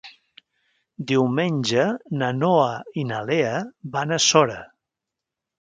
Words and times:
Diumenge 1.11 1.83
na 2.21 2.31
Noa 2.39 2.73
i 3.03 3.07
na 3.13 3.21
Lea 3.31 3.55
van 3.97 4.17
a 4.19 4.23
Sora. 4.31 4.61